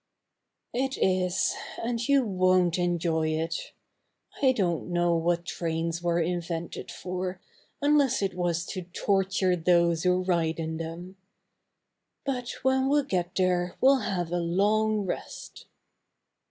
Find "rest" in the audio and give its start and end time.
15.05-15.67